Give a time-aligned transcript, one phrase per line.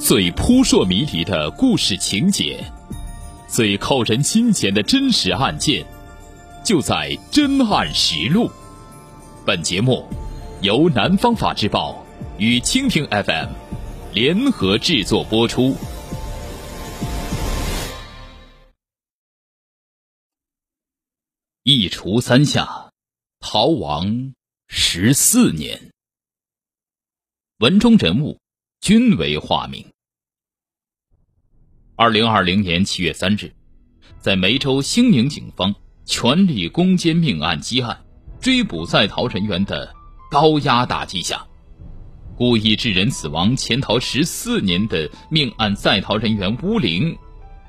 [0.00, 2.62] 最扑朔迷离的故事情节，
[3.48, 5.86] 最扣人心弦的真实案件，
[6.64, 8.46] 就在《真案实录》。
[9.46, 10.06] 本节目
[10.60, 12.04] 由南方法制报
[12.38, 13.48] 与蜻蜓 FM
[14.12, 15.74] 联合制作播出。
[21.62, 22.90] 一除三下，
[23.40, 24.34] 逃亡
[24.66, 25.92] 十四年。
[27.58, 28.43] 文中人物。
[28.84, 29.82] 均为化名。
[31.96, 33.50] 二零二零年七月三日，
[34.18, 38.04] 在梅州兴宁警方全力攻坚命案积案、
[38.42, 39.90] 追捕在逃人员的
[40.30, 41.46] 高压打击下，
[42.36, 47.16] 故意致人死亡、潜逃十四年的命案在逃人员乌玲，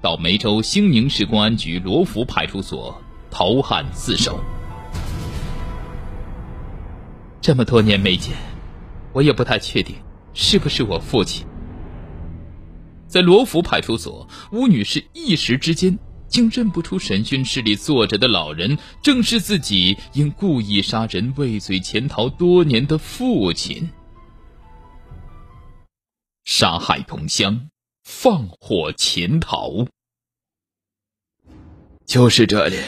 [0.00, 2.98] 到梅州兴宁市公安局罗浮派出所
[3.30, 4.42] 投案自首。
[7.42, 8.34] 这么多年没见，
[9.12, 9.94] 我也不太确定。
[10.34, 11.46] 是不是我父亲？
[13.06, 15.98] 在罗浮派出所，吴女士一时之间
[16.28, 23.90] 竟认不出审讯室里坐着的老人正是自己因故意杀人畏罪潜逃多年的父亲。
[26.44, 27.68] 杀害同乡，
[28.02, 29.86] 放火潜逃，
[32.06, 32.78] 就是这里。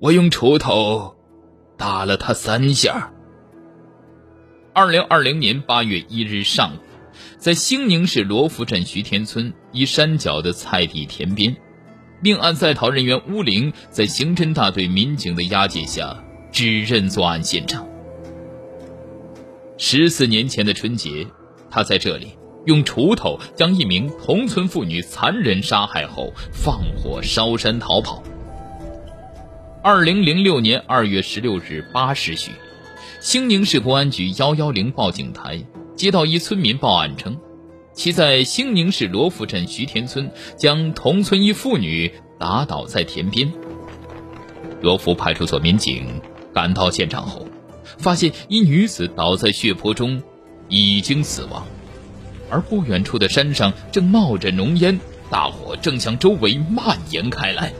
[0.00, 1.14] 我用锄头
[1.76, 3.12] 打了他三下。
[4.72, 6.78] 二零二零年八月一日上午，
[7.38, 11.56] 在兴宁市罗浮镇徐田村一山脚的菜地田边，
[12.22, 17.84] 命案在逃人员乌灵在刑侦大队民警的押解下，指认作案现场。
[19.76, 21.26] 十四年前的春节，
[21.68, 28.22] 他在这里用锄头将一名同村妇女残忍杀害后，放火烧山逃跑。
[29.82, 32.52] 二零零六年二月十六日八时许。
[33.20, 35.64] 兴宁市公安局幺幺零报警台
[35.96, 37.36] 接到一村民报案称，
[37.92, 43.52] 其在兴宁市罗浮镇徐田村将同村一妇女打倒在田边。
[44.80, 46.06] 罗浮派出所民警
[46.54, 47.46] 赶到现场后，
[47.98, 50.22] 发现一女子倒在血泊中，
[50.68, 51.66] 已经死亡，
[52.48, 54.98] 而不远处的山上正冒着浓烟，
[55.28, 57.72] 大火正向周围蔓延开来。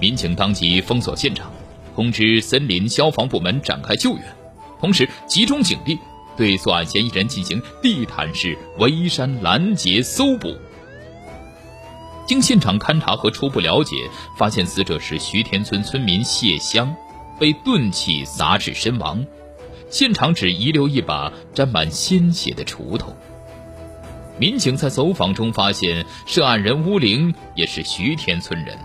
[0.00, 1.52] 民警当即封锁现场。
[1.96, 4.22] 通知森林消防部门展开救援，
[4.78, 5.98] 同时集中警力
[6.36, 10.54] 对作案嫌疑人进行地毯式围山拦截搜捕。
[12.26, 13.96] 经现场勘查和初步了解，
[14.36, 16.94] 发现死者是徐田村村民谢香，
[17.40, 19.24] 被钝器砸致身亡。
[19.88, 23.16] 现场只遗留一把沾满鲜血的锄头。
[24.38, 28.76] 民警在走访中发现，涉案人乌玲也是徐田村人。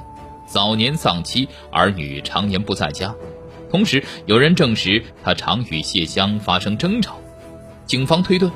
[0.51, 3.16] 早年丧妻，儿女常年不在家，
[3.69, 7.17] 同时有人证实他常与谢香发生争吵。
[7.85, 8.51] 警方推断，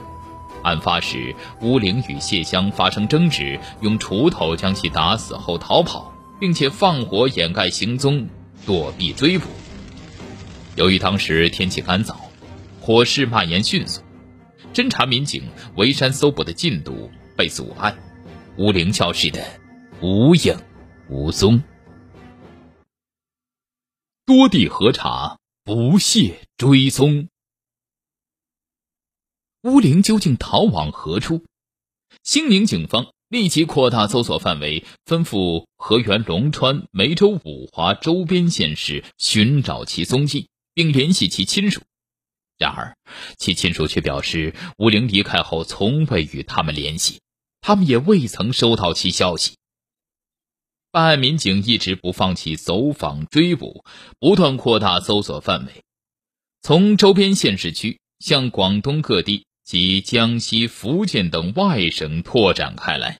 [0.61, 8.27] 案发时乌玲与谢香发生争执，用锄头将其打死后逃跑，并且放火掩盖行踪，
[8.65, 9.47] 躲避追捕。
[10.75, 12.13] 由于当时天气干燥，
[12.81, 14.01] 火势蔓延迅速，
[14.73, 15.43] 侦查民警
[15.77, 17.95] 围山搜捕的进度被阻碍，
[18.57, 19.41] 乌玲消失的
[20.01, 20.57] 无影
[21.07, 21.63] 无踪。
[24.27, 27.29] 多地核查，不懈追踪。
[29.61, 31.45] 乌灵究竟逃往何处？
[32.23, 41.83] 兴宁警方立即扩大搜索范围，吩咐河源、龙川、梅州、五华周边县市寻找其踪迹，并联系其亲属。
[42.57, 42.97] 然而，
[43.37, 47.21] 其亲属却表示，乌灵离开后从未与他们联系，
[47.61, 49.55] 他们也未曾收到其消息。
[50.95, 53.83] 办案民警一直不放弃走访追捕，
[54.17, 55.83] 不断扩大搜索范围，
[56.61, 63.19] 从周边县市区向广东各地及江西、福建等外省拓展开来。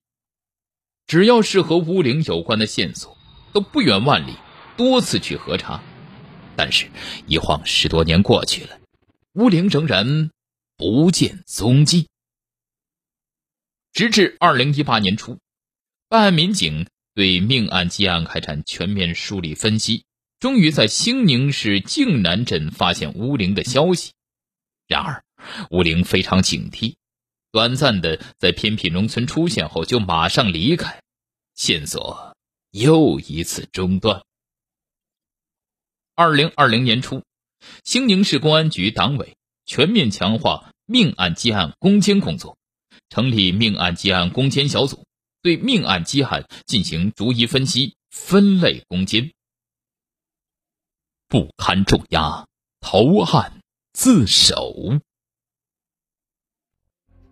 [1.06, 3.18] 只要是和乌灵有关的线索，
[3.52, 4.32] 都不远万里，
[4.78, 5.84] 多次去核查。
[6.56, 6.90] 但是，
[7.28, 8.80] 一晃十多年过去了，
[9.34, 10.32] 乌灵仍然
[10.78, 12.08] 不见踪迹。
[13.92, 15.40] 直至二零一八年初，
[16.08, 16.88] 办案民警。
[17.16, 20.04] 对命案积案开展全面梳理分析，
[20.38, 24.12] 终于在兴宁市靖南镇发现乌灵的消息。
[24.86, 25.24] 然而，
[25.72, 26.96] 乌灵非常警惕，
[27.54, 31.02] 短暂的在偏僻农村出现后就马上离开，
[31.56, 32.36] 线索
[32.72, 34.22] 又一次中断。
[36.16, 37.24] 二零二零年初，
[37.86, 42.58] 兴宁市公安局党委全面强化命案积案攻坚工作，
[43.08, 45.05] 成立命案积案攻坚小组。
[45.46, 49.32] 对命案积案进行逐一分析、分类攻坚，
[51.28, 52.48] 不堪重压，
[52.80, 53.62] 投案
[53.94, 54.74] 自首。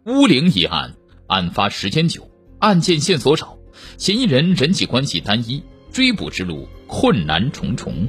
[0.06, 0.95] 乌灵一案
[1.27, 2.30] 案发时间久，
[2.60, 3.57] 案件线索少，
[3.98, 8.07] 嫌疑人人际关系单一，追捕之路困难重重。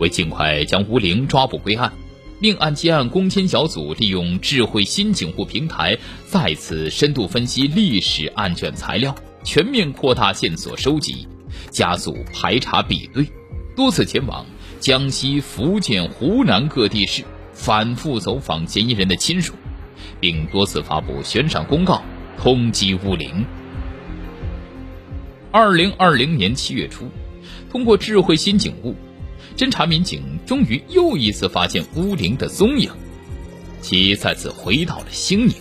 [0.00, 1.92] 为尽快将乌灵抓捕归案，
[2.38, 5.96] 命案接案攻坚小组利用智慧新警务平台，
[6.26, 11.26] 再次深度分析历史案卷材料，全面扩大线索收集，
[11.70, 13.26] 加速排查比对，
[13.74, 14.44] 多次前往
[14.80, 17.24] 江西、福建、湖南各地市，
[17.54, 19.54] 反复走访嫌疑人的亲属，
[20.20, 22.02] 并多次发布悬赏公告
[22.36, 23.46] 通缉吴玲。
[25.50, 27.08] 二零二零年七月初，
[27.70, 28.94] 通过智慧新警务。
[29.56, 32.90] 侦查民警终于又一次发现乌灵的踪影，
[33.80, 35.54] 其再次回到了兴宁。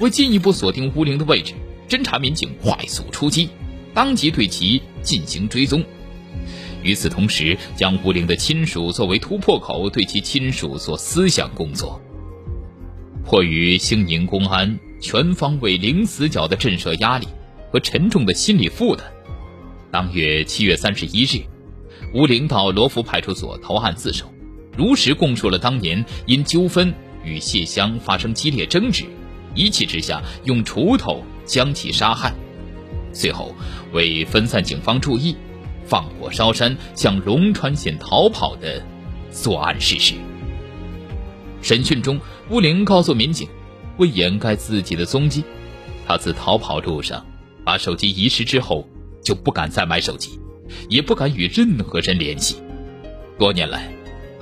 [0.00, 1.54] 为进一步锁定乌灵的位置，
[1.88, 3.48] 侦查民警快速出击，
[3.94, 5.84] 当即对其进行追踪。
[6.82, 12.00] 与此同时，将乌灵的亲属作为突破口，对其亲属做思想工作。
[13.24, 17.26] 迫于兴宁公安全方位零死角的震慑压力
[17.70, 19.04] 和沉重的心理负担，
[19.92, 21.44] 当月七月三十一日。
[22.12, 24.32] 吴玲到罗浮派出所投案自首，
[24.76, 26.94] 如实供述了当年因纠纷
[27.24, 29.04] 与谢香发生激烈争执，
[29.54, 32.32] 一气之下用锄头将其杀害，
[33.12, 33.54] 随后
[33.92, 35.36] 为分散警方注意，
[35.84, 38.82] 放火烧山向龙川县逃跑的
[39.30, 40.14] 作案事实。
[41.60, 42.18] 审讯中，
[42.48, 43.48] 吴玲告诉民警，
[43.98, 45.42] 为掩盖自己的踪迹，
[46.06, 47.26] 他自逃跑路上
[47.64, 48.88] 把手机遗失之后，
[49.22, 50.38] 就不敢再买手机。
[50.88, 52.56] 也不敢与任何人联系。
[53.38, 53.92] 多年来，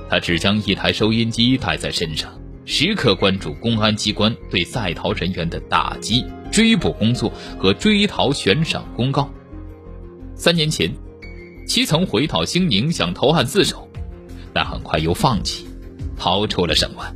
[0.08, 2.32] 他只将一台收音机带在身上，
[2.64, 9.28] 时刻关注公安机关对在逃人员的打击、追捕工作和追逃悬赏公告。
[10.34, 10.92] 三年前，
[11.66, 13.88] 其曾回到兴宁想投案自首，
[14.52, 15.66] 但很快又放弃，
[16.16, 17.12] 逃出了省外。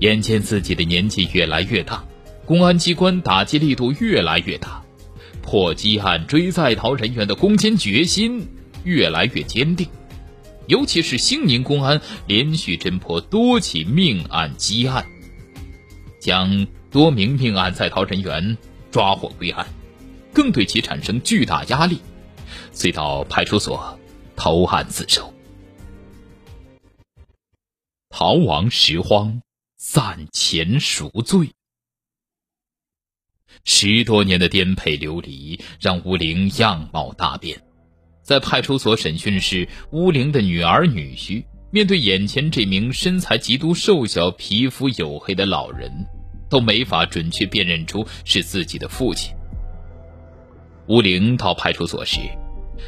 [0.00, 2.04] 眼见自己的年纪越来越大，
[2.44, 4.82] 公安机关打击力度越来越大。
[5.48, 8.46] 破积案、追在逃人员的攻坚决心
[8.84, 9.88] 越来越坚定，
[10.66, 15.06] 尤其是兴宁公安连续侦破多起命案积案，
[16.20, 18.58] 将多名命案在逃人员
[18.90, 19.66] 抓获归案，
[20.34, 21.98] 更对其产生巨大压力，
[22.70, 23.98] 遂到派出所
[24.36, 25.32] 投案自首。
[28.10, 29.40] 逃亡拾荒，
[29.78, 31.52] 散钱赎罪。
[33.64, 37.60] 十多年的颠沛流离让吴玲样貌大变，
[38.22, 45.92] 在派出所审讯时，吴玲的女儿女婿面对眼前这名身材极度瘦小、皮肤黝黑的老人，
[46.48, 49.34] 都没法准确辨认出是自己的父亲。
[50.86, 52.20] 吴玲到派出所时，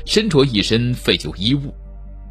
[0.07, 1.75] 身着一身废旧衣物，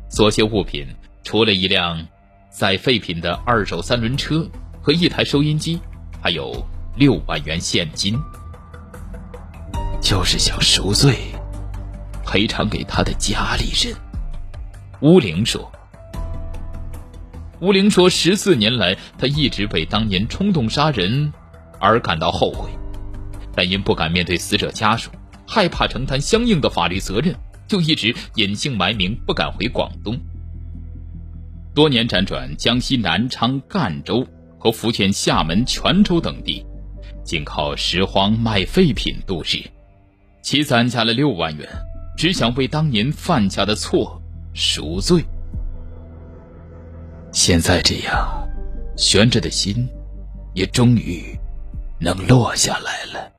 [0.09, 0.87] 所携物品
[1.23, 2.03] 除了一辆
[2.49, 4.49] 载废品的二手三轮车
[4.81, 5.79] 和一台收音机，
[6.19, 6.65] 还有。
[6.95, 8.19] 六万元现金，
[10.01, 11.17] 就是想赎罪，
[12.25, 13.95] 赔偿给他的家里人。
[15.01, 15.71] 乌灵说
[17.61, 21.31] ：“乌灵说，十四年来，他一直为当年冲动杀人
[21.79, 22.69] 而感到后悔，
[23.55, 25.09] 但因不敢面对死者家属，
[25.47, 27.33] 害怕承担相应的法律责任，
[27.65, 30.19] 就一直隐姓埋名，不敢回广东。
[31.73, 34.27] 多年辗转江西南昌、赣州
[34.57, 36.65] 和福建厦门、泉州等地。”
[37.29, 39.63] 仅靠拾荒卖废品度日，
[40.41, 41.69] 其攒下了六万元，
[42.17, 44.19] 只想为当年犯下的错
[44.55, 45.23] 赎罪。
[47.31, 48.49] 现在这样，
[48.97, 49.87] 悬着的心，
[50.55, 51.37] 也终于
[51.99, 53.31] 能落下来了。